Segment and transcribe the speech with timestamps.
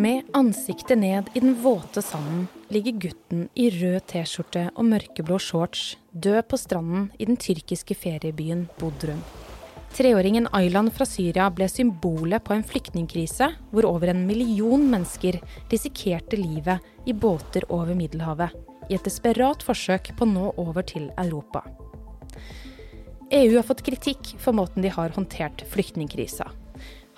[0.00, 5.98] Med ansiktet ned i den våte sanden ligger gutten i rød T-skjorte og mørkeblå shorts
[6.12, 9.20] død på stranden i den tyrkiske feriebyen Bodrum.
[9.92, 15.36] Treåringen Aylan fra Syria ble symbolet på en flyktningkrise hvor over en million mennesker
[15.68, 21.08] risikerte livet i båter over Middelhavet i et desperat forsøk på å nå over til
[21.20, 21.62] Europa.
[23.30, 26.48] EU har fått kritikk for måten de har håndtert flyktningkrisa.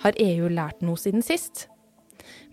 [0.03, 1.67] Har EU lært noe siden sist?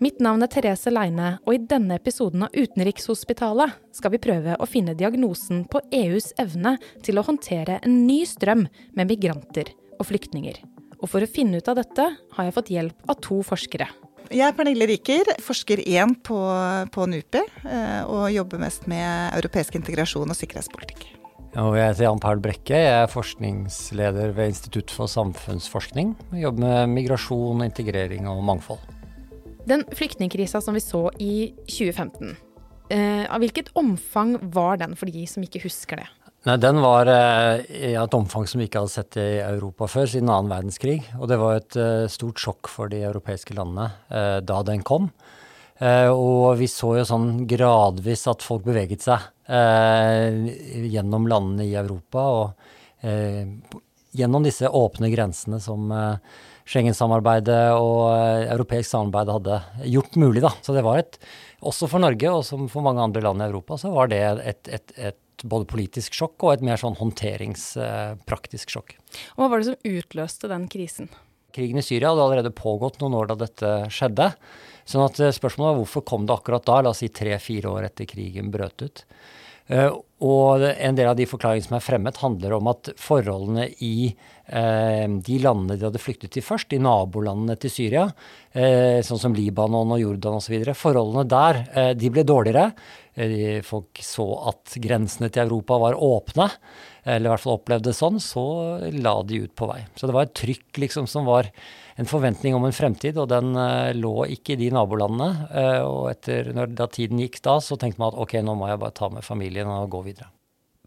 [0.01, 4.69] Mitt navn er Therese Leine, og i denne episoden av Utenrikshospitalet skal vi prøve å
[4.69, 8.65] finne diagnosen på EUs evne til å håndtere en ny strøm
[8.97, 10.63] med migranter og flyktninger.
[11.01, 13.89] Og for å finne ut av dette har jeg fått hjelp av to forskere.
[14.31, 16.37] Jeg er Pernille Riker, forsker 1 på,
[16.95, 21.03] på NUPI, eh, og jobber mest med europeisk integrasjon og sikkerhetspolitikk.
[21.59, 26.13] Og jeg heter Jan Perl Brekke, jeg er forskningsleder ved Institutt for samfunnsforskning.
[26.37, 28.79] Jeg jobber med migrasjon, integrering og mangfold.
[29.67, 32.37] Den flyktningkrisa som vi så i 2015,
[32.95, 36.07] eh, av hvilket omfang var den for de som ikke husker det?
[36.49, 40.07] Nei, Den var eh, i et omfang som vi ikke hadde sett i Europa før,
[40.09, 41.03] siden annen verdenskrig.
[41.19, 45.11] Og det var et eh, stort sjokk for de europeiske landene eh, da den kom.
[45.81, 49.23] Og vi så jo sånn gradvis at folk beveget seg
[50.93, 52.25] gjennom landene i Europa.
[52.37, 53.07] Og
[54.13, 55.89] gjennom disse åpne grensene som
[56.69, 59.57] Schengen-samarbeidet og europeisk samarbeid hadde
[59.95, 60.45] gjort mulig.
[60.45, 60.53] Da.
[60.61, 61.17] Så det var et,
[61.65, 64.73] også for Norge og som for mange andre land i Europa, så var det et,
[64.77, 68.97] et, et både politisk sjokk og et mer sånn håndteringspraktisk sjokk.
[69.37, 71.11] Og Hva var det som utløste den krisen?
[71.55, 74.31] Krigen i Syria hadde allerede pågått noen år da dette skjedde.
[74.89, 77.89] Sånn at eh, spørsmålet var hvorfor kom det akkurat da, la oss si tre-fire år
[77.91, 79.05] etter krigen brøt ut.
[80.21, 85.07] Og en del av de forklaringene som er fremmet, handler om at forholdene i eh,
[85.09, 88.05] de landene de hadde flyktet til først, i nabolandene til Syria,
[88.53, 92.69] eh, sånn som Libanon og Jordan osv., forholdene der eh, de ble dårligere.
[93.17, 96.51] Eh, folk så at grensene til Europa var åpne,
[97.09, 98.45] eller i hvert fall opplevde det sånn, så
[98.93, 99.81] la de ut på vei.
[99.97, 101.49] Så det var et trykk liksom som var
[102.01, 105.31] en forventning om en fremtid, og den uh, lå ikke i de nabolandene.
[105.53, 108.71] Uh, og etter, når, da tiden gikk da, så tenkte man at ok, nå må
[108.71, 110.33] jeg bare ta med familien og gå videre.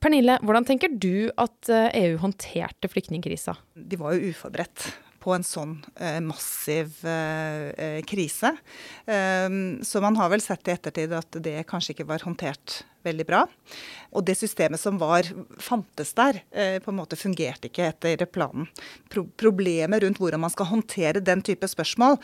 [0.03, 3.55] Pernille, hvordan tenker du at EU eh, e håndterte flyktningkrisa?
[3.71, 4.89] De var jo uforberedt
[5.23, 8.51] på en sånn eh, massiv eh, krise.
[9.07, 13.25] Um, så man har vel sett i ettertid at det kanskje ikke var håndtert veldig
[13.27, 13.43] bra.
[14.13, 15.27] Og det systemet som var,
[15.61, 18.67] fantes der, eh, på en måte fungerte ikke etter planen.
[19.09, 22.19] Pro problemet rundt hvordan man skal håndtere den type spørsmål,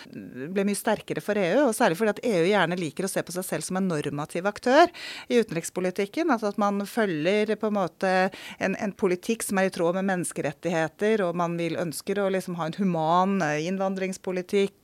[0.53, 1.67] ble mye sterkere for EU.
[1.67, 4.49] Og særlig fordi at EU gjerne liker å se på seg selv som en normativ
[4.49, 4.91] aktør
[5.29, 6.29] i utenrikspolitikken.
[6.29, 8.13] Altså at man følger på en måte
[8.59, 12.59] en, en politikk som er i tråd med menneskerettigheter, og man vil ønsker å liksom
[12.59, 13.63] ha en human eh,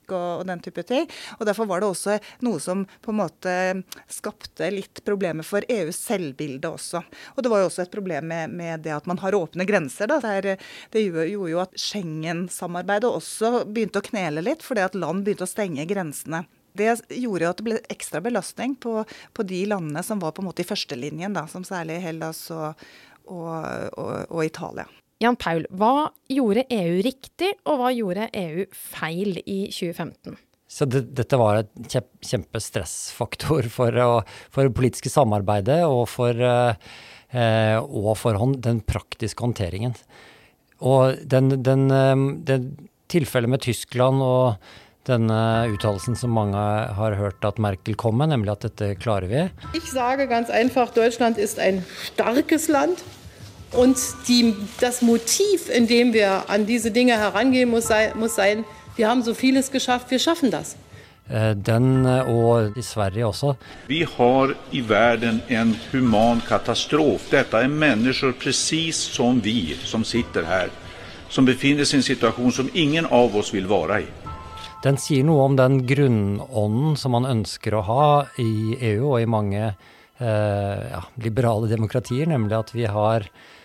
[0.05, 1.07] innvandringspolitikk og, og, den type ting.
[1.39, 5.95] Og Derfor var det også noe som på en måte skapte litt problemer for EUs
[5.95, 7.03] selvbilde også.
[7.35, 10.07] Og Det var jo også et problem med, med det at man har åpne grenser.
[10.07, 10.19] Da.
[10.41, 10.57] Det,
[10.91, 15.49] det gjorde jo at Schengen-samarbeidet også begynte å knele litt, fordi at land begynte å
[15.49, 16.45] stenge grensene.
[16.75, 20.49] Det gjorde at det ble ekstra belastning på, på de landene som var på en
[20.49, 22.83] måte i førstelinjen, da, som særlig Hellas og,
[23.31, 23.63] og,
[23.95, 24.89] og, og Italia.
[25.23, 30.35] Jan Paul, hva gjorde EU riktig, og hva gjorde EU feil i 2015?
[30.67, 31.95] Så det, dette var et
[32.25, 33.99] kjempestressfaktor for,
[34.51, 39.95] for det politiske samarbeidet og for, eh, og for den praktiske håndteringen.
[40.83, 42.71] Og den, den, eh, den
[43.07, 44.73] tilfellet med Tyskland og
[45.07, 45.39] denne
[45.69, 46.59] uttalelsen som mange
[46.97, 49.43] har hørt at Merkel kom med, nemlig at dette klarer vi.
[49.77, 53.05] Jeg sier ganske enkelt Deutschland er et sterkt land.
[53.77, 53.97] Und
[54.27, 58.63] die, das Motiv, in dem wir an diese Dinge herangehen, muss, sei, muss sein,
[58.95, 60.77] wir haben so vieles geschafft, wir schaffen das.
[61.27, 63.55] Eh, den eh, og i Sverige også.
[63.87, 67.31] Vi har i verden en human katastrof.
[67.31, 70.69] Dette er mennesker presis som vi som sitter her,
[71.29, 74.07] som befinner seg i en situasjon som ingen av oss vil være i.
[74.85, 78.07] Den sier noe om den grunnånden som man ønsker å ha
[78.37, 83.64] i EU og i mange eh, ja, liberale demokratier, nemlig at vi har Eh,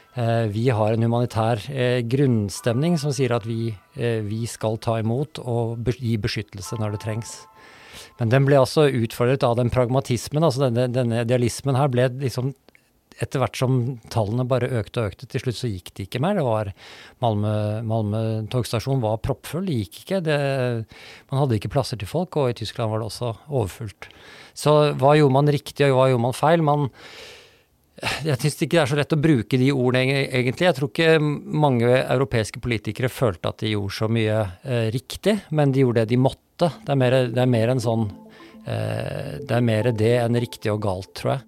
[0.53, 5.41] vi har en humanitær eh, grunnstemning som sier at vi, eh, vi, skal ta imot
[5.41, 7.37] og gi beskyttelse når det trengs.
[8.19, 10.45] Men den ble altså utfordret av den pragmatismen.
[10.45, 12.53] altså Denne, denne idealismen her ble liksom
[13.21, 13.81] etter hvert som
[14.13, 16.39] tallene bare økte og økte, til slutt så gikk det ikke mer.
[16.39, 16.71] Det var
[17.21, 18.23] Malmö, Malmö
[18.53, 20.23] togstasjon var proppfull, det gikk ikke.
[20.25, 20.39] Det,
[21.33, 24.09] man hadde ikke plasser til folk, og i Tyskland var det også overfullt.
[24.57, 26.65] Så hva gjorde man riktig, og hva gjorde man feil?
[26.65, 26.89] Man
[28.01, 30.69] jeg syns ikke det er så lett å bruke de ordene, egentlig.
[30.69, 35.75] Jeg tror ikke mange europeiske politikere følte at de gjorde så mye eh, riktig, men
[35.75, 36.71] de gjorde det de måtte.
[36.85, 38.11] Det er mer, det er mer en sånn
[38.65, 41.47] eh, Det er mer det enn riktig og galt, tror jeg.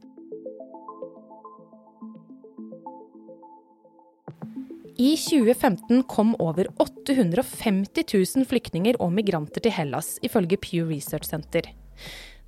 [5.02, 11.64] I 2015 kom over 850 000 flyktninger og migranter til Hellas, ifølge Pew Research Center.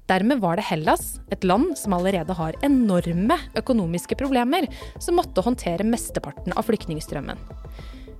[0.04, 4.66] Dermed var det Hellas, et land som allerede har enorme økonomiske problemer,
[5.00, 7.40] som måtte håndtere mesteparten av flyktningstrømmen.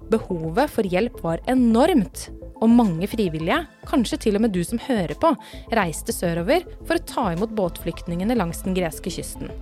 [0.08, 2.30] Behovet for hjelp var enormt,
[2.64, 5.34] og mange frivillige, kanskje til og med du som hører på,
[5.76, 9.52] reiste sørover for å ta imot båtflyktningene langs den greske kysten.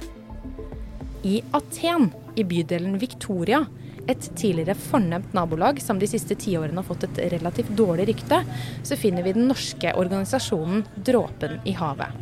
[1.27, 3.65] I Aten, i bydelen Victoria,
[4.11, 8.43] et tidligere fornemt nabolag som de siste tiårene har fått et relativt dårlig rykte,
[8.83, 12.19] så finner vi den norske organisasjonen Dråpen i havet.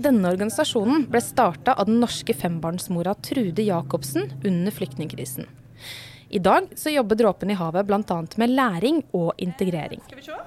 [0.00, 5.44] Denne organisasjonen ble starta av den norske fembarnsmora Trude Jacobsen under flyktningkrisen.
[6.30, 8.22] I dag så jobber Dråpen i havet bl.a.
[8.36, 10.00] med læring og integrering.
[10.06, 10.40] Skal vi se?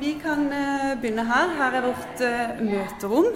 [0.00, 1.50] Vi kan eh, begynne her.
[1.58, 3.28] Her er vårt uh, møterom.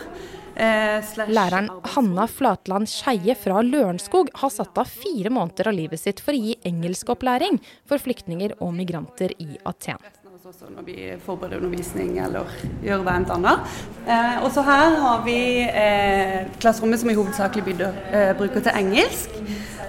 [0.54, 6.20] Eh, Læreren Hanna Flatland Skeie fra Lørenskog har satt av fire måneder av livet sitt
[6.20, 7.56] for å gi engelskopplæring
[7.88, 9.98] for flyktninger og migranter i Aten.
[10.42, 12.50] Når vi forbereder undervisning eller
[12.84, 13.74] gjør hva enn annet.
[14.04, 19.38] Eh, også her har vi eh, klasserommet som i hovedsakelig bytter, eh, bruker til engelsk.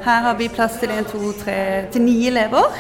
[0.06, 1.58] Her har vi plass til en, to, tre,
[1.92, 2.80] til ni elever.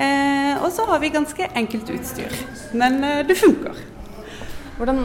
[0.00, 2.32] Eh, og så har vi ganske enkelt utstyr.
[2.72, 3.76] Men eh, det funker.
[4.80, 5.04] Hvordan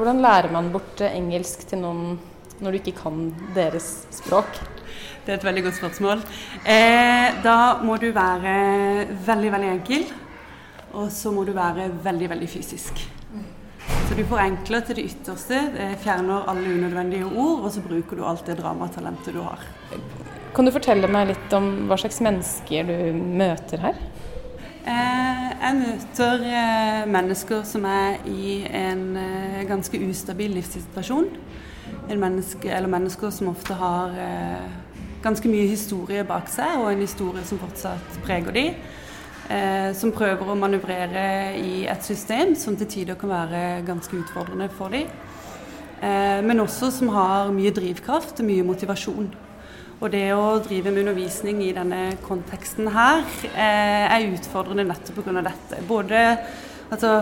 [0.00, 2.14] hvordan lærer man bort engelsk til noen
[2.62, 4.60] når du ikke kan deres språk?
[5.26, 6.22] Det er et veldig godt spørsmål.
[6.64, 8.54] Eh, da må du være
[9.26, 10.06] veldig, veldig enkel.
[10.96, 13.02] Og så må du være veldig, veldig fysisk.
[14.08, 15.60] Så du forenkler til det ytterste,
[16.02, 19.62] fjerner alle unødvendige ord, og så bruker du alt det dramatalentet du har.
[20.56, 24.00] Kan du fortelle meg litt om hva slags mennesker du møter her?
[24.80, 31.28] Eh, jeg møter eh, mennesker som er i en eh, ganske ustabil livssituasjon.
[32.10, 34.14] Menneske, eller mennesker som ofte har
[35.22, 38.64] ganske mye historie bak seg, og en historie som fortsatt preger de.
[39.98, 41.24] Som prøver å manøvrere
[41.58, 45.06] i et system som til tider kan være ganske utfordrende for dem.
[46.46, 49.30] Men også som har mye drivkraft og mye motivasjon.
[50.00, 53.20] Og det å drive med undervisning i denne konteksten her
[53.52, 55.42] eh, er utfordrende nettopp pga.
[55.44, 55.80] dette.
[55.88, 56.22] Både
[56.88, 57.18] altså,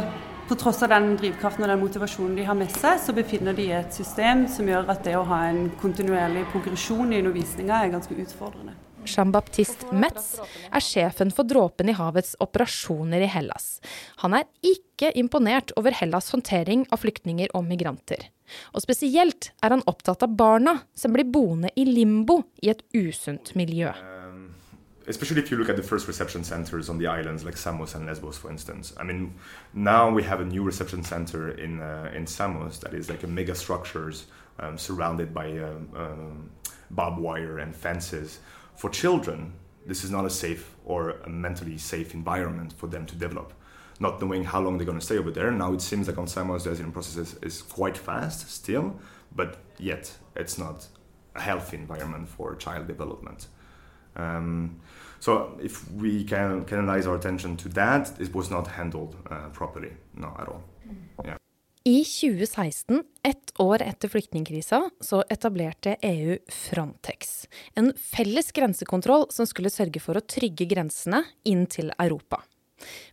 [0.49, 3.67] på tross av den drivkraften og den motivasjonen de har med seg, så befinner de
[3.81, 8.15] et system som gjør at det å ha en kontinuerlig progresjon i undervisninga er ganske
[8.15, 8.79] utfordrende.
[9.09, 10.37] Jean-Baptiste Metz
[10.69, 13.79] er sjefen for Dråpen i havets operasjoner i Hellas.
[14.23, 18.29] Han er ikke imponert over Hellas' håndtering av flyktninger og migranter.
[18.75, 23.55] Og spesielt er han opptatt av barna som blir boende i limbo i et usunt
[23.59, 23.93] miljø.
[23.93, 24.55] Um,
[25.07, 28.07] especially if you look at the first reception centers on the islands like Samos and
[28.07, 28.93] Lesbos, for instance.
[29.01, 29.35] I mean,
[29.75, 33.29] now we have a new reception center in uh, in Samos that is like a
[33.29, 34.27] mega structures
[34.59, 36.51] um, surrounded by um, um,
[36.91, 38.41] barbed wire and fences.
[38.77, 39.53] For children,
[39.87, 43.53] this is not a safe or a mentally safe environment for them to develop.
[44.01, 45.51] Not knowing how long they're going to stay over there.
[45.51, 48.97] Now it seems like on Samos process is, is quite fast still,
[49.35, 50.87] but yet it's not
[51.35, 53.49] a healthy environment for child development.
[54.17, 54.81] Um,
[55.21, 59.93] so if we can canalize our attention to that, it was not handled uh, properly,
[60.15, 60.63] not at all.
[61.25, 61.37] Yeah.
[61.85, 67.49] I 2016, ett år etter flyktningkrisa, så etablerte EU Frontex.
[67.75, 72.43] En felles grensekontroll som skulle sørge for å trygge grensene inn til Europa.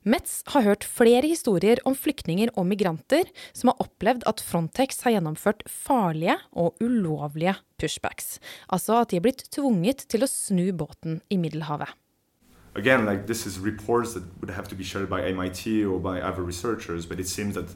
[0.04, 5.18] Metz har hørt flere historier om flyktninger og migranter som har opplevd at Frontex har
[5.18, 8.40] gjennomført farlige og ulovlige pushbacks.
[8.70, 11.94] Altså at de er blitt tvunget til å snu båten i Middelhavet.
[12.76, 16.20] Again, like this is reports that would have to be shared by MIT or by
[16.20, 17.70] other researchers, but it seems that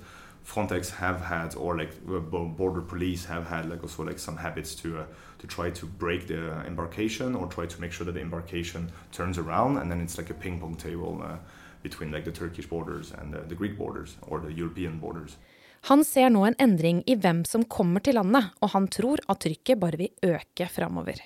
[0.44, 1.92] Frontex have had, or like
[2.32, 5.06] border police have had, like also like some habits to uh,
[5.40, 9.38] to try to break the embarkation or try to make sure that the embarkation turns
[9.38, 11.22] around, and then it's like a ping pong table.
[11.24, 11.38] Uh,
[11.84, 15.38] between like the Turkish borders and the, the Greek borders or the European borders.
[15.82, 19.40] Han ser nå en endring i hvem som kommer til landet, og han tror at
[19.40, 21.22] trykket bare vil øke framover.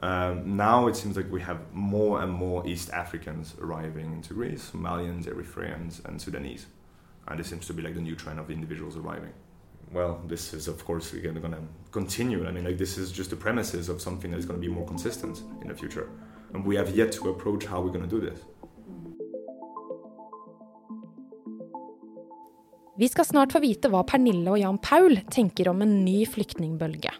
[0.00, 4.62] Uh, now it seems like we have more and more East Africans arriving into Greece,
[4.62, 6.66] Somalians, Eritreans, and Sudanese.
[7.26, 9.32] And this seems to be like the new trend of individuals arriving.
[9.92, 12.46] Well, this is of course again going to continue.
[12.46, 14.72] I mean, like this is just the premises of something that is going to be
[14.72, 16.08] more consistent in the future,
[16.54, 18.38] and we have yet to approach how we're going to do this.
[22.98, 27.12] Vi skal snart få vite hva Pernille og Jan Paul tenker om en ny flyktningbølge.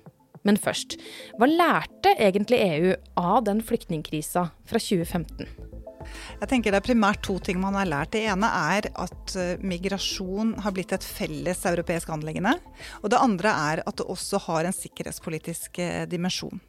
[0.43, 0.97] Men først,
[1.39, 5.68] hva lærte egentlig EU av den flyktningkrisa fra 2015?
[6.39, 8.13] Jeg tenker Det er primært to ting man har lært.
[8.15, 12.57] Det ene er at eh, migrasjon har blitt et felles europeisk anliggende.
[13.03, 16.61] Og det andre er at det også har en sikkerhetspolitisk eh, dimensjon.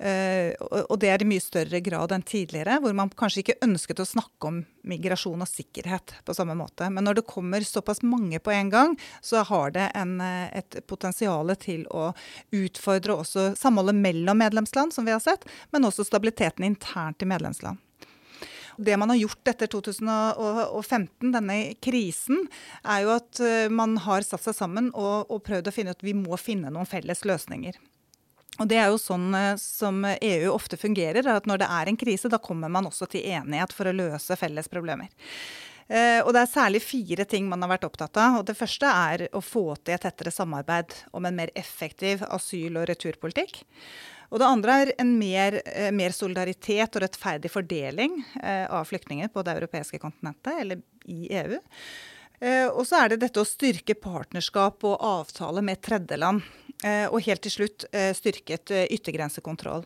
[0.00, 0.54] Uh,
[0.88, 4.06] og det er i mye større grad enn tidligere, hvor man kanskje ikke ønsket å
[4.08, 6.88] snakke om migrasjon og sikkerhet på samme måte.
[6.88, 11.52] Men når det kommer såpass mange på en gang, så har det en, et potensial
[11.60, 12.14] til å
[12.56, 17.76] utfordre også samholdet mellom medlemsland, som vi har sett, men også stabiliteten internt i medlemsland.
[18.80, 22.46] Det man har gjort etter 2015, denne krisen,
[22.80, 26.00] er jo at eh, man har satt seg sammen og, og prøvd å finne ut
[26.00, 27.76] at vi må finne noen felles løsninger.
[28.60, 32.00] Og Det er jo sånn eh, som EU ofte fungerer, at når det er en
[32.00, 35.12] krise, da kommer man også til enighet for å løse felles problemer.
[35.90, 38.40] Eh, og Det er særlig fire ting man har vært opptatt av.
[38.40, 42.78] og Det første er å få til et tettere samarbeid om en mer effektiv asyl-
[42.78, 43.64] og returpolitikk.
[44.30, 49.28] Og det andre er en mer, eh, mer solidaritet og rettferdig fordeling eh, av flyktninger
[49.34, 51.58] på det europeiske kontinentet, eller i EU.
[52.40, 56.46] Eh, og så er det dette å styrke partnerskap og avtale med tredjeland.
[56.80, 59.82] Eh, og helt til slutt eh, styrket yttergrensekontroll.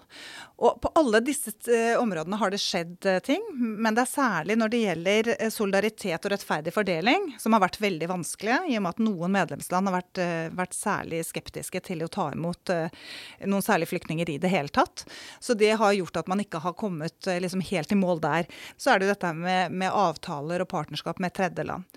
[0.62, 1.50] Og på alle disse
[1.98, 6.74] områdene har det skjedd ting, men det er særlig når det gjelder solidaritet og rettferdig
[6.74, 10.22] fordeling, som har vært veldig vanskelige, i og med at noen medlemsland har vært,
[10.54, 15.02] vært særlig skeptiske til å ta imot noen særlige flyktninger i det hele tatt.
[15.42, 18.50] Så det har gjort at man ikke har kommet liksom helt i mål der.
[18.78, 21.90] Så er det jo dette med, med avtaler og partnerskap med tredjeland.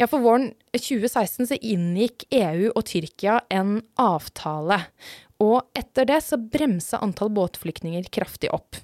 [0.00, 4.78] Ja, For våren 2016 så inngikk EU og Tyrkia en avtale.
[5.44, 8.78] Og etter det så bremsa antall båtflyktninger kraftig opp.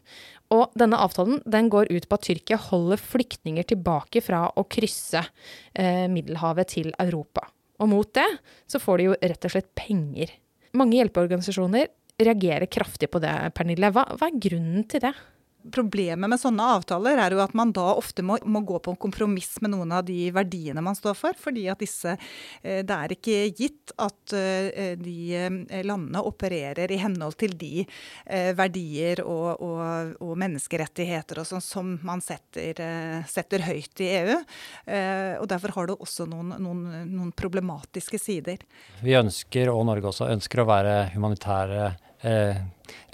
[0.52, 5.23] Og denne avtalen den går ut på at Tyrkia holder flyktninger tilbake fra å krysse
[5.73, 7.46] eh, Middelhavet til Europa.
[7.80, 8.28] Og mot det
[8.68, 10.37] så får de jo rett og slett penger.
[10.76, 11.88] Mange hjelpeorganisasjoner
[12.20, 13.88] reagerer kraftig på det, Pernille.
[13.88, 15.16] Hva, hva er grunnen til det?
[15.73, 19.00] Problemet med sånne avtaler er jo at man da ofte må, må, gå på en
[19.00, 21.38] kompromiss med noen av de verdiene man står for.
[21.38, 27.00] fordi at disse eh, Det er ikke gitt at eh, de eh, landene opererer i
[27.00, 27.85] henhold til de
[28.56, 32.80] verdier og, og, og menneskerettigheter og sånn som man setter,
[33.28, 34.37] setter, høyt i EU.
[35.40, 38.62] Og derfor har det også noen, noen, noen problematiske sider.
[39.04, 41.88] Vi ønsker, og Norge også, ønsker å være humanitære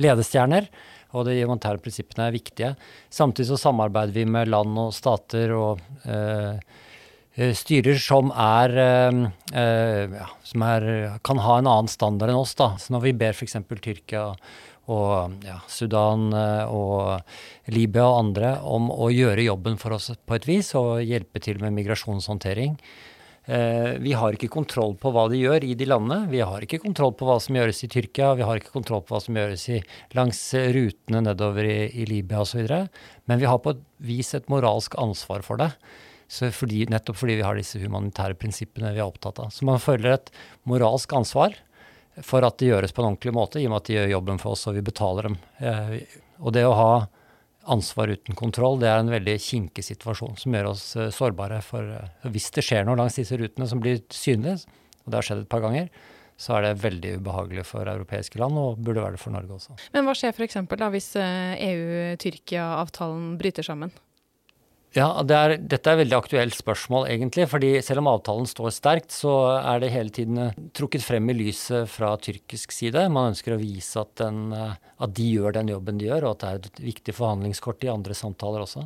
[0.02, 0.68] ledestjerner
[1.12, 2.72] og de humanitære prinsippene er viktige.
[3.12, 6.58] Samtidig så samarbeider vi med land og stater og eh,
[7.36, 9.22] eh styrer som er, eh,
[9.54, 12.54] eh, ja, som er kan ha en annen standard enn oss.
[12.54, 12.74] da.
[12.78, 13.56] Så når vi ber f.eks.
[13.80, 14.34] Tyrkia
[14.90, 20.36] og ja, Sudan eh, og Libya og andre om å gjøre jobben for oss på
[20.36, 22.74] et vis og hjelpe til med migrasjonshåndtering,
[23.42, 26.28] vi har ikke kontroll på hva de gjør i de landene.
[26.30, 29.16] Vi har ikke kontroll på hva som gjøres i Tyrkia, vi har ikke kontroll på
[29.16, 29.80] hva som gjøres i,
[30.14, 30.38] langs
[30.76, 32.70] rutene nedover i, i Libya osv.
[33.26, 35.72] Men vi har på et vis et moralsk ansvar for det.
[36.32, 39.50] Fordi, nettopp fordi vi har disse humanitære prinsippene vi er opptatt av.
[39.52, 40.30] Så man føler et
[40.68, 41.58] moralsk ansvar
[42.24, 44.40] for at det gjøres på en ordentlig måte, i og med at de gjør jobben
[44.40, 45.36] for oss og vi betaler dem.
[45.60, 45.98] Eh,
[46.40, 46.92] og det å ha
[47.70, 51.82] ansvar uten kontroll, det er en veldig kinkig situasjon som gjør oss uh, sårbare for
[51.86, 54.58] uh, Hvis det skjer noe langs disse rutene som blir synlige,
[55.02, 55.86] og det har skjedd et par ganger,
[56.42, 59.72] så er det veldig ubehagelig for europeiske land, og burde være det for Norge også.
[59.94, 60.56] Men hva skjer f.eks.
[60.94, 63.90] hvis EU-Tyrkia-avtalen bryter sammen?
[64.92, 67.46] Ja, det er, Dette er et veldig aktuelt spørsmål, egentlig.
[67.48, 71.36] fordi Selv om avtalen står sterkt, så er det hele tiden eh, trukket frem i
[71.38, 73.06] lyset fra tyrkisk side.
[73.08, 76.34] Man ønsker å vise at, den, eh, at de gjør den jobben de gjør, og
[76.34, 78.84] at det er et viktig forhandlingskort i andre samtaler også.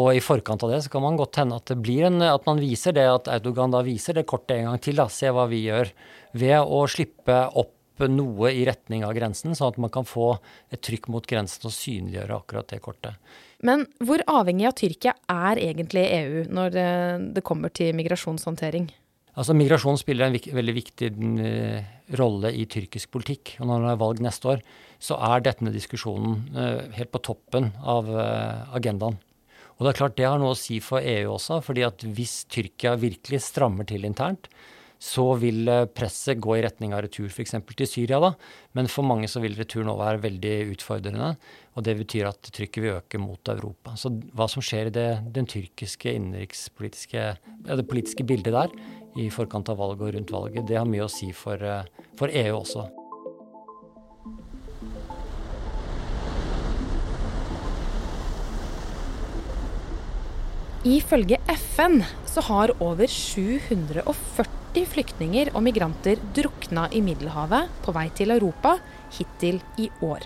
[0.00, 2.96] Og i forkant av det så kan man godt hende at en, at man viser
[2.96, 4.96] det, at Autogan da viser det kortet en gang til.
[4.96, 5.92] da, Se hva vi gjør.
[6.40, 10.38] Ved å slippe opp noe i retning av grensen, sånn at man kan få
[10.72, 13.18] et trykk mot grensen og synliggjøre akkurat det kortet.
[13.66, 16.76] Men hvor avhengig av Tyrkia er egentlig EU når
[17.36, 18.88] det kommer til migrasjonshåndtering?
[19.38, 23.54] Altså Migrasjon spiller en vik veldig viktig uh, rolle i tyrkisk politikk.
[23.60, 24.62] Og når det er valg neste år,
[25.00, 29.20] så er denne diskusjonen uh, helt på toppen av uh, agendaen.
[29.78, 32.42] Og det er klart det har noe å si for EU også, fordi at hvis
[32.52, 34.50] Tyrkia virkelig strammer til internt,
[35.00, 37.56] så vil eh, presset gå i retning av retur f.eks.
[37.72, 38.20] til Syria.
[38.20, 38.34] da.
[38.76, 41.32] Men for mange så vil retur nå være veldig utfordrende.
[41.74, 43.96] Og det betyr at trykket vil øke mot Europa.
[43.96, 48.76] Så hva som skjer i det, den tyrkiske innenrikspolitiske ja, det politiske bildet der
[49.18, 51.88] i forkant av valget og rundt valget, det har mye å si for, eh,
[52.20, 52.88] for EU også.
[60.80, 68.30] Ifølge FN så har over 740 flyktninger og migranter drukna i Middelhavet på vei til
[68.30, 68.76] Europa
[69.16, 70.22] hittil i år.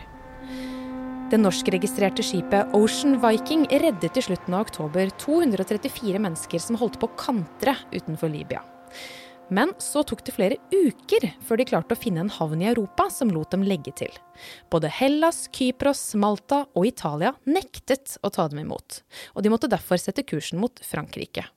[1.33, 7.09] Det norskregistrerte skipet Ocean Viking reddet i slutten av oktober 234 mennesker som holdt på
[7.09, 8.61] å kantre utenfor Libya.
[9.49, 13.09] Men så tok det flere uker før de klarte å finne en havn i Europa
[13.13, 14.13] som lot dem legge til.
[14.73, 19.03] Både Hellas, Kypros, Malta og Italia nektet å ta dem imot.
[19.35, 21.49] Og de måtte derfor sette kursen mot Frankrike.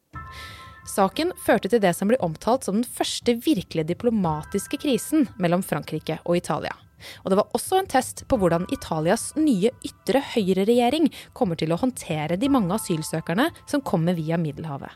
[0.88, 6.22] Saken førte til det som blir omtalt som den første virkelige diplomatiske krisen mellom Frankrike
[6.24, 6.74] og Italia.
[7.24, 11.82] Og det var også en test på hvordan Italias nye ytre høyre-regjering kommer til å
[11.82, 14.90] håndtere de mange asylsøkerne som kommer via Middelhavet.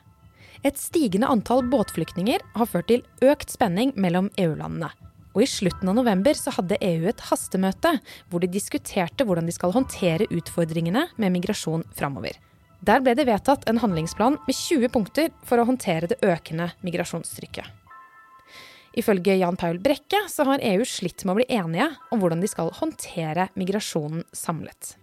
[0.66, 4.92] Et stigende antall båtflyktninger har ført til økt spenning mellom EU-landene.
[5.32, 7.96] Og i slutten av november så hadde EU et hastemøte
[8.30, 12.36] hvor de diskuterte hvordan de skal håndtere utfordringene med migrasjon framover.
[12.82, 17.68] Der ble det vedtatt en handlingsplan med 20 punkter for å håndtere det økende migrasjonstrykket.
[18.98, 22.50] Ifølge Jan Paul Brekke så har EU slitt med å bli enige om hvordan de
[22.50, 24.96] skal håndtere migrasjonen samlet.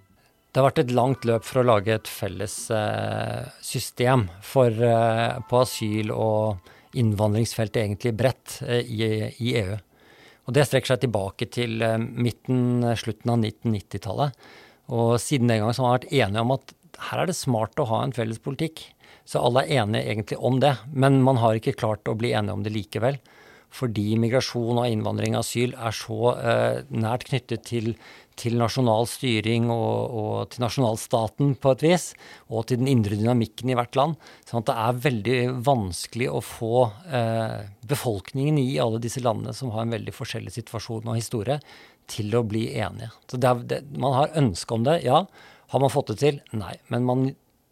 [0.51, 5.39] Det har vært et langt løp for å lage et felles eh, system for, eh,
[5.49, 9.09] på asyl- og innvandringsfeltet egentlig bredt eh, i,
[9.39, 9.79] i, EU.
[10.49, 14.49] Og det strekker seg tilbake til midten, slutten av 1990-tallet.
[14.97, 16.73] Og siden den gang har man vært enige om at
[17.09, 18.83] her er det smart å ha en felles politikk.
[19.29, 22.57] Så alle er enige egentlig om det, men man har ikke klart å bli enige
[22.57, 23.21] om det likevel
[23.75, 27.91] fordi migrasjon og innvandring og asyl er så eh, nært knyttet til,
[28.39, 32.07] til nasjonal styring og, og, til nasjonalstaten på et vis,
[32.49, 34.17] og til den indre dynamikken i hvert land.
[34.49, 35.39] sånn at det er veldig
[35.69, 41.13] vanskelig å få eh, befolkningen i alle disse landene som har en veldig forskjellig situasjon
[41.13, 41.61] og historie,
[42.09, 43.11] til å bli enige.
[43.29, 45.27] Så det er, det, Man har ønske om det, ja.
[45.73, 46.41] Har man fått det til?
[46.57, 46.75] Nei.
[46.93, 47.29] Men man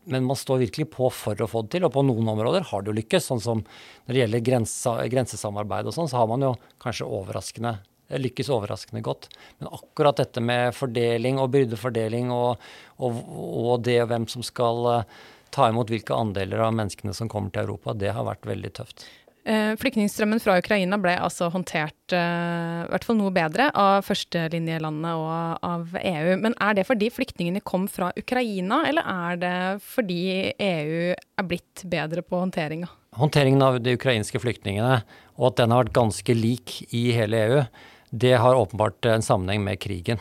[0.07, 1.87] men man står virkelig på for å få det til.
[1.89, 3.25] Og på noen områder har det jo lykkes.
[3.27, 3.63] Sånn som
[4.07, 7.73] når det gjelder grensa, grensesamarbeid og sånn, så har man jo kanskje overraskende
[8.07, 9.29] lykkes overraskende godt.
[9.59, 12.63] Men akkurat dette med fordeling og byrdefordeling og,
[13.03, 13.23] og,
[13.67, 15.17] og det hvem som skal eh,
[15.55, 19.09] ta imot hvilke andeler av menneskene som kommer til Europa, det har vært veldig tøft.
[19.47, 25.13] Eh, flyktningstrømmen fra Ukraina ble altså håndtert uh, i hvert fall noe bedre av førstelinjelandene
[25.21, 26.33] og av EU.
[26.43, 29.55] Men er det fordi flyktningene kom fra Ukraina, eller er det
[29.87, 30.19] fordi
[30.51, 32.91] EU er blitt bedre på håndteringa?
[33.21, 35.05] Håndteringen av de ukrainske flyktningene,
[35.39, 37.65] og at den har vært ganske lik i hele EU,
[38.11, 40.19] det har åpenbart en sammenheng med krigen.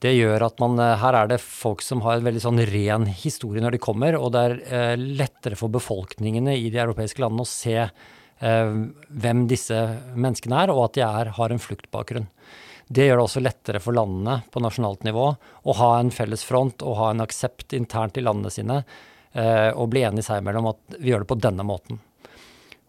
[0.00, 3.04] Det gjør at man, eh, Her er det folk som har en veldig sånn ren
[3.04, 7.52] historie når de kommer, og det er lettere for befolkningene i de europeiske landene å
[7.52, 9.76] se Eh, hvem disse
[10.12, 12.26] menneskene er, og at de er, har en fluktbakgrunn.
[12.86, 15.26] Det gjør det også lettere for landene på nasjonalt nivå
[15.66, 18.76] å ha en felles front og ha en aksept internt i landene sine
[19.32, 21.98] eh, og bli enige seg imellom at vi gjør det på denne måten.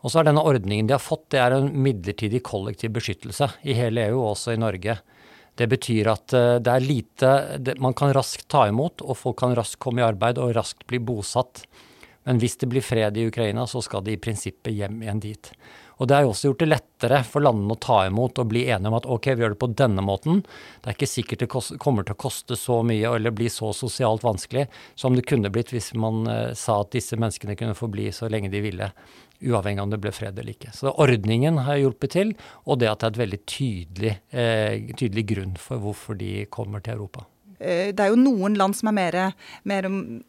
[0.06, 3.74] Og så er denne ordningen de har fått, det er en midlertidig kollektiv beskyttelse i
[3.78, 5.00] hele EU, og også i Norge.
[5.58, 9.58] Det betyr at eh, det er lite Man kan raskt ta imot, og folk kan
[9.58, 11.66] raskt komme i arbeid og raskt bli bosatt.
[12.28, 15.52] Men hvis det blir fred i Ukraina, så skal de i prinsippet hjem igjen dit.
[15.98, 18.66] Og det har jo også gjort det lettere for landene å ta imot og bli
[18.68, 20.42] enige om at ok, vi gjør det på denne måten.
[20.82, 24.26] Det er ikke sikkert det kommer til å koste så mye eller bli så sosialt
[24.28, 24.68] vanskelig
[25.00, 28.30] som det kunne blitt hvis man uh, sa at disse menneskene kunne få bli så
[28.30, 28.92] lenge de ville,
[29.40, 30.76] uavhengig av om det ble fred eller ikke.
[30.76, 32.36] Så ordningen har hjulpet til,
[32.68, 36.84] og det at det er et veldig tydelig, eh, tydelig grunn for hvorfor de kommer
[36.84, 37.26] til Europa.
[37.60, 39.18] Eh, det er jo noen land som er mer,
[39.68, 39.88] mer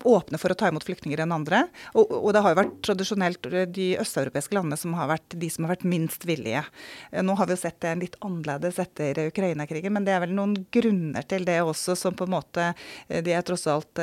[0.09, 1.65] åpne for å ta imot flyktninger enn andre.
[1.95, 5.67] Og, og, det har jo vært tradisjonelt de østeuropeiske landene som har vært de som
[5.67, 6.65] har vært minst villige.
[7.13, 10.35] Eh, nå har vi jo sett det litt annerledes etter Ukraina-krigen, men det er vel
[10.37, 14.01] noen grunner til det også, som på en måte eh, De er tross alt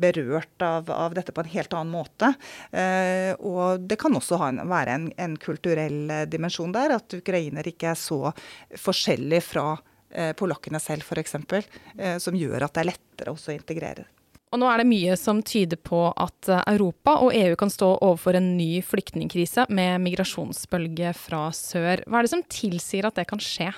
[0.00, 2.28] berørt av, av dette på en helt annen måte.
[3.42, 7.98] Og det kan også en, være en, en kulturell dimensjon der, at ukrainer ikke er
[7.98, 8.32] så
[8.80, 9.91] forskjellig fra Eh,
[10.38, 11.38] polakkene selv f.eks.,
[11.98, 14.08] eh, som gjør at det er lettere også å integrere.
[14.52, 17.88] Og nå er det mye som tyder på at eh, Europa og EU kan stå
[17.94, 22.04] overfor en ny flyktningkrise med migrasjonsbølge fra sør.
[22.04, 23.70] Hva er det som tilsier at det kan skje?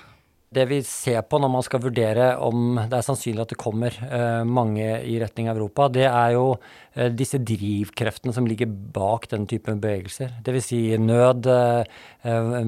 [0.55, 3.95] Det vi ser på når man skal vurdere om det er sannsynlig at det kommer
[4.07, 9.49] uh, mange i retning Europa, det er jo uh, disse drivkreftene som ligger bak den
[9.51, 10.37] typen bevegelser.
[10.47, 10.69] Dvs.
[10.71, 12.59] Si nød, uh,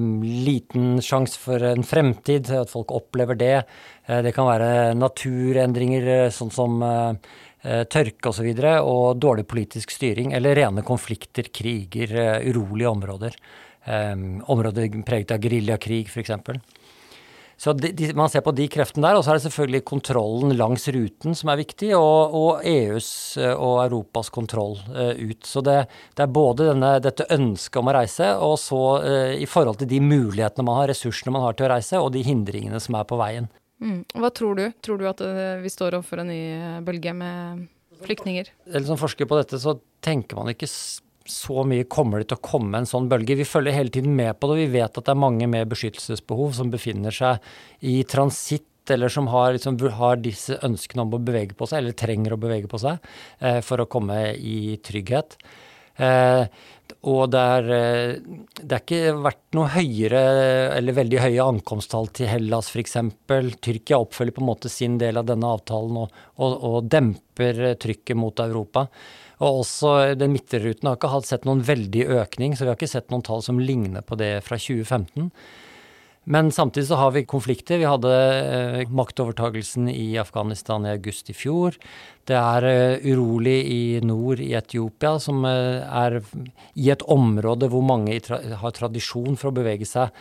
[0.47, 3.55] liten sjanse for en fremtid, at folk opplever det.
[4.07, 6.83] det kan være naturendringer sånn som
[7.91, 8.47] tørke osv.
[8.47, 12.13] Og, så og dårlig politisk styring, eller rene konflikter, kriger,
[12.45, 13.39] urolige områder.
[14.53, 16.35] områder preget av geriljakrig f.eks.
[17.57, 20.53] så de, de, man ser på de kreftene der, og så er det selvfølgelig kontrollen
[20.59, 23.09] langs ruten som er viktig, og, og EUs
[23.41, 25.41] eh, og Europas kontroll uh, ut.
[25.41, 25.79] Så det,
[26.13, 29.89] det er både denne, dette ønsket om å reise, og så uh, i forhold til
[29.89, 33.09] de mulighetene man har, ressursene man har til å reise, og de hindringene som er
[33.09, 33.49] på veien.
[33.81, 34.03] Mm.
[34.21, 34.63] Hva tror du?
[34.85, 35.25] Tror du at
[35.61, 36.41] vi står overfor en ny
[36.85, 37.67] bølge med
[38.05, 38.53] flyktninger?
[38.69, 40.69] Eller som forsker på dette, så tenker man ikke
[41.29, 43.37] så mye kommer det til å komme en sånn bølge.
[43.39, 44.61] Vi følger hele tiden med på det.
[44.63, 47.43] Vi vet at det er mange med beskyttelsesbehov som befinner seg
[47.85, 51.97] i transitt eller som har, liksom, har, disse ønskene om å bevege på seg, eller
[51.97, 53.03] trenger å bevege på seg,
[53.43, 55.35] eh, for å komme i trygghet.
[55.97, 56.45] Eh,
[57.07, 60.21] og det er, eh, det er ikke vært noe høyere
[60.77, 62.97] eller veldig høye ankomsttall til Hellas f.eks.
[63.63, 68.19] Tyrkia oppfølger på en måte sin del av denne avtalen og, og, og demper trykket
[68.19, 68.87] mot Europa.
[69.37, 72.89] Og også den midtre ruten har ikke sett noen veldig økning, så vi har ikke
[72.89, 75.29] sett noen tall som ligner på det fra 2015.
[76.27, 77.79] Men samtidig så har vi konflikter.
[77.79, 81.77] Vi hadde eh, maktovertagelsen i Afghanistan i august i fjor.
[82.27, 86.19] Det er eh, urolig i nord i Etiopia, som eh, er
[86.75, 90.11] i et område hvor mange har tradisjon for å bevege seg.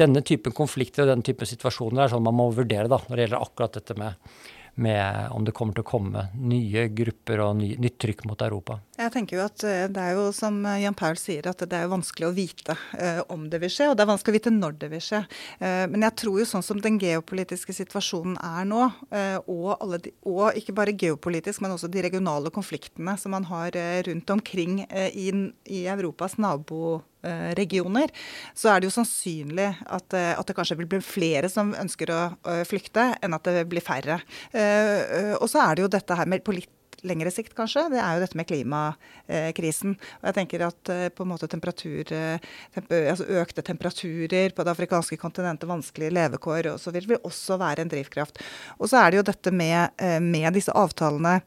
[0.00, 3.26] Denne typen konflikter og denne typen situasjoner er sånn man må vurdere da, når det
[3.26, 4.32] gjelder akkurat dette med
[4.74, 8.78] med om det kommer til å komme nye grupper og ny, nytt trykk mot Europa.
[8.96, 11.90] Jeg tenker jo at eh, Det er jo som Jan Paul sier, at det er
[11.90, 13.90] vanskelig å vite eh, om det vil skje.
[13.90, 15.22] Og det er vanskelig å vite når det vil skje.
[15.60, 20.14] Eh, men jeg tror jo sånn som den geopolitiske situasjonen er nå, eh, og, de,
[20.24, 24.84] og, ikke bare geopolitisk, men også de regionale konfliktene som man har eh, rundt omkring
[24.88, 25.30] eh, i,
[25.68, 27.11] i Europas nabo Eh,
[27.56, 28.10] regioner,
[28.54, 32.12] så er det jo sannsynlig at, eh, at, det kanskje vil bli flere som ønsker
[32.12, 32.22] å,
[32.68, 34.20] flykte, enn at det blir færre.
[34.54, 36.70] Uh, og så er det jo dette her med på litt
[37.06, 39.96] lengre sikt, kanskje, det er jo dette med klimakrisen.
[40.20, 45.18] Og jeg tenker at på en måte temperatur, temper, altså økte temperaturer på det afrikanske
[45.18, 48.38] kontinentet, vanskelige levekår og så vil også være en drivkraft.
[48.78, 51.40] Og så er det jo dette med, med disse avtalene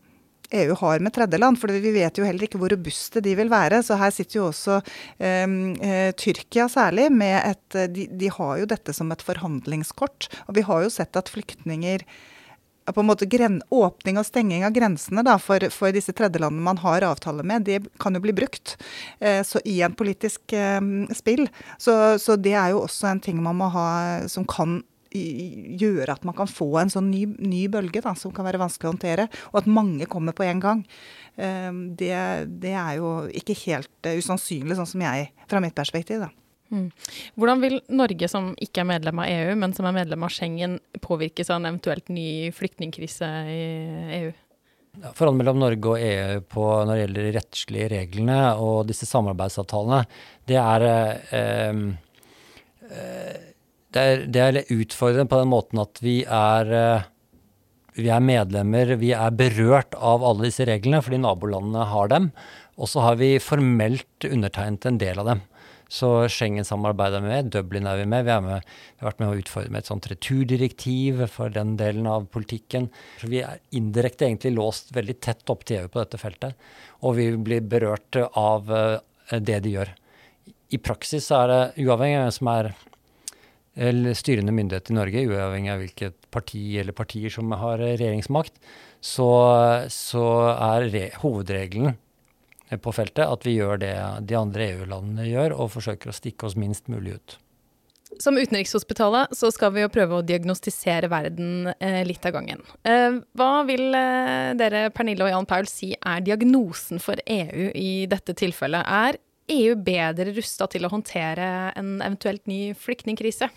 [0.52, 1.60] EU har med tredjeland.
[1.62, 3.82] For vi vet jo heller ikke hvor robuste de vil være.
[3.86, 4.80] Så her sitter jo også
[5.24, 10.30] ehm, eh, Tyrkia særlig med et de, de, har jo dette som et forhandlingskort.
[10.48, 12.06] Og vi har jo sett at flyktninger
[12.94, 16.82] på en måte gren, Åpning og stenging av grensene da, for, for, disse tredjelandene man
[16.84, 18.76] har avtale med, det kan jo bli brukt
[19.20, 20.82] eh, så i en politisk eh,
[21.18, 21.48] spill.
[21.82, 23.88] Så, så, det er jo også en ting man må ha
[24.32, 24.84] som kan
[25.80, 28.90] gjøre at man kan få en sånn ny, ny bølge da, som kan være vanskelig
[28.90, 30.86] å håndtere, og at mange kommer på en gang.
[31.36, 32.16] Ehm, det,
[32.62, 36.26] det er jo ikke helt eh, usannsynlig, sånn som jeg, fra mitt perspektiv.
[36.26, 36.32] da.
[36.74, 36.88] Mm.
[37.38, 40.80] Hvordan vil Norge, som ikke er medlem av EU, men som er medlem av Schengen,
[41.04, 43.62] påvirkes av en eventuelt ny flyktningkrise i
[44.22, 44.34] EU?
[44.96, 50.06] Forholdet mellom Norge og EU på, når det gjelder de rettslige reglene og disse samarbeidsavtalene,
[50.48, 51.82] det er eh,
[52.90, 53.34] eh,
[53.96, 57.08] det er, det er utfordrende på den måten at vi er, eh,
[57.96, 62.32] vi er medlemmer, vi er berørt av alle disse reglene fordi nabolandene har dem.
[62.76, 65.44] Og så har vi formelt undertegnet en del av dem.
[65.92, 68.26] Så Schengen-samarbeidet er vi med, Dublin er vi med.
[68.26, 71.76] Vi, er med, vi har vært med å utfordre med et sånt returdirektiv for den
[71.80, 72.90] delen av politikken.
[73.22, 76.58] Så vi er indirekte egentlig låst veldig tett opp til EU på dette feltet.
[77.06, 79.94] Og vi blir berørt av eh, det de gjør.
[80.74, 82.74] I praksis er det, uavhengig av hvem som er
[83.76, 88.56] eller styrende myndighet i Norge, uavhengig av hvilket parti eller partier som har regjeringsmakt,
[89.04, 89.30] så,
[89.92, 91.98] så er re, hovedregelen
[92.82, 96.56] på feltet at vi gjør det de andre EU-landene gjør, og forsøker å stikke oss
[96.60, 97.36] minst mulig ut.
[98.22, 102.62] Som Utenrikshospitalet så skal vi jo prøve å diagnostisere verden eh, litt av gangen.
[102.88, 108.06] Eh, hva vil eh, dere, Pernille og Jan Paul, si er diagnosen for EU i
[108.10, 108.88] dette tilfellet?
[108.88, 109.20] Er
[109.52, 113.52] EU bedre rusta til å håndtere en eventuelt ny flyktningkrise?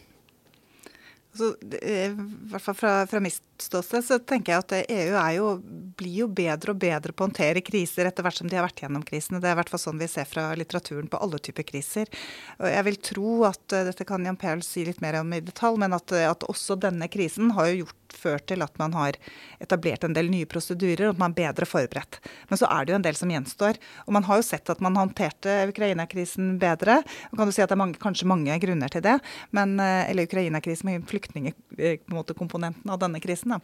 [1.38, 2.08] Altså, I
[2.50, 5.50] hvert fall fra, fra mitt ståsted så tenker jeg at EU jo,
[5.98, 8.82] blir jo bedre og bedre på å håndtere kriser etter hvert som de har vært
[8.82, 9.38] gjennom krisene.
[9.38, 12.10] Det er i hvert fall sånn vi ser fra litteraturen på alle typer kriser.
[12.58, 15.78] Og jeg vil tro at dette kan Jan Perl si litt mer om i detalj,
[15.78, 19.18] men at, at også denne krisen har jo gjort ført til at man har
[19.62, 22.20] etablert en del nye prosedyrer, og at man er bedre forberedt.
[22.50, 23.80] Men så er det jo en del som gjenstår.
[24.06, 27.00] Og man har jo sett at man håndterte Ukraina-krisen bedre.
[27.30, 29.18] Og kan du si at det er mange, kanskje mange grunner til det,
[29.56, 33.56] men, eh, eller Ukraina-krisen med flyktningkomponenten eh, av denne krisen.
[33.56, 33.60] Da.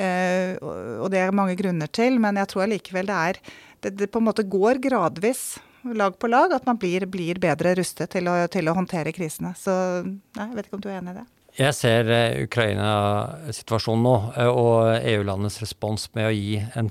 [0.00, 3.44] Eh, og det er mange grunner til, men jeg tror allikevel det er
[3.84, 5.58] det, det på en måte går gradvis
[5.92, 9.52] lag på lag, at man blir, blir bedre rustet til å, til å håndtere krisene.
[9.58, 11.26] Så nei, jeg vet ikke om du er enig i det?
[11.54, 16.88] Jeg ser uh, Ukraina-situasjonen nå, uh, og EU-landenes respons med å gi en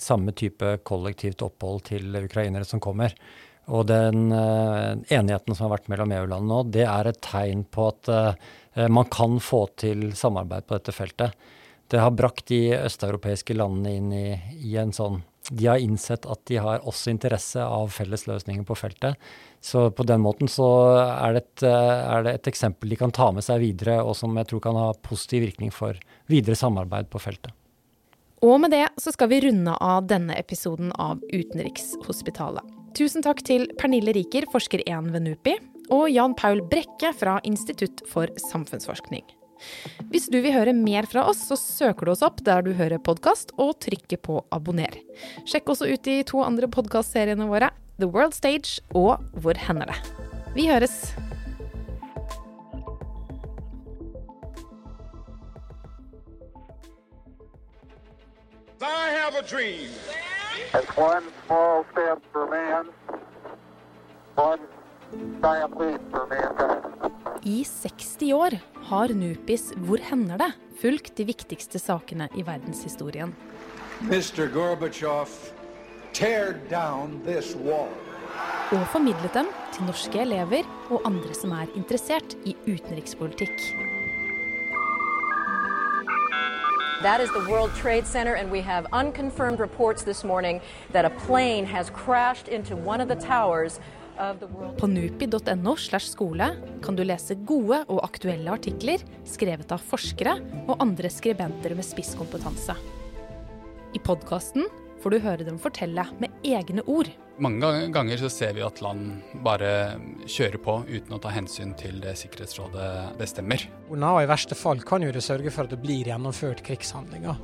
[0.00, 3.12] samme type kollektivt opphold til ukrainere som kommer.
[3.68, 7.90] Og den uh, enigheten som har vært mellom EU-landene nå, det er et tegn på
[7.90, 8.12] at
[8.94, 11.48] man kan få til samarbeid på dette feltet.
[11.90, 14.28] Det har brakt de østeuropeiske landene inn i,
[14.70, 15.18] i en sånn
[15.50, 19.16] de har innsett at de har også interesse av felles løsninger på feltet.
[19.60, 20.68] Så på den måten så
[21.00, 24.36] er det, et, er det, et, eksempel de kan ta med seg videre, og som
[24.38, 25.98] jeg tror kan ha positiv virkning for
[26.30, 27.54] videre samarbeid på feltet.
[28.44, 32.76] Og med det så skal vi runde av denne episoden av Utenrikshospitalet.
[32.98, 35.56] Tusen takk til Pernille Riker, forsker 1 ved NUPI,
[35.94, 39.24] og Jan Paul Brekke fra Institutt for samfunnsforskning.
[40.12, 43.02] Hvis du vil høre mer fra oss, så søker du oss opp der du hører
[43.02, 44.94] podkast, og trykker på abonner.
[45.48, 49.98] Sjekk også ut de to andre podkastseriene våre, The World Stage og Hvor hender det?
[50.54, 51.12] Vi høres!
[58.80, 59.90] I have a dream.
[60.72, 62.86] It's one small step for man,
[64.36, 64.60] one
[65.42, 66.84] giant leap for mankind.
[67.42, 70.52] I 60 år har Nupis Hvor hender det?
[70.80, 73.32] fulgt de viktigste sakene i verdenshistorien.
[74.00, 74.46] Mr.
[74.52, 75.28] Gorbachev,
[76.14, 77.90] tear down this wall.
[78.72, 83.58] Og formidlet dem til norske elever og andre som er interessert i utenrikspolitikk.
[87.02, 90.60] That is the World Trade Center, and we have unconfirmed reports this morning
[90.92, 93.80] that a plane has crashed into one of the towers
[94.78, 96.50] på nupi.no slash skole
[96.82, 102.74] kan du lese gode og aktuelle artikler skrevet av forskere og andre skribenter med spisskompetanse.
[103.94, 104.66] I podkasten
[104.98, 107.10] får du høre dem fortelle med egne ord.
[107.38, 112.00] Mange ganger så ser vi at land bare kjører på uten å ta hensyn til
[112.02, 113.62] det Sikkerhetsrådet bestemmer.
[113.86, 117.38] Og I verste fall kan jo det sørge for at det blir gjennomført krigshandlinger.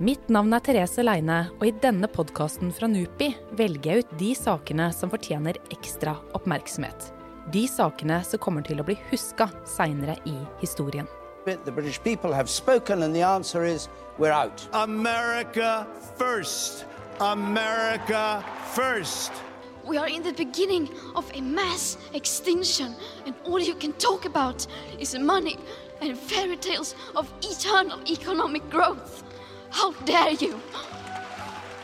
[0.00, 4.30] Mitt navn er Therese Leine, og i denne podkasten fra NUPI velger jeg ut de
[4.32, 7.10] sakene som fortjener ekstra oppmerksomhet.
[7.52, 11.04] De sakene som kommer til å bli huska seinere i historien.
[11.44, 14.66] The British people have spoken, and the answer is we're out.
[14.72, 15.86] America
[16.16, 16.86] first.
[17.20, 19.32] America first.
[19.84, 22.94] We are in the beginning of a mass extinction,
[23.26, 24.66] and all you can talk about
[24.98, 25.58] is money
[26.00, 29.24] and fairy tales of eternal economic growth.
[29.70, 30.58] How dare you!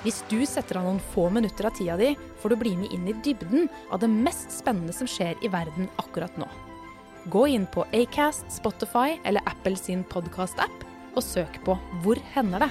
[0.02, 3.06] Hvis du setter av noen få minutter av tida di, får du bli med inn
[3.10, 6.46] i dybden av det mest spennende som skjer i verden akkurat nå.
[7.30, 12.70] Gå inn på Acast, Spotify eller Apple sin podkast-app og søk på Hvor hender det?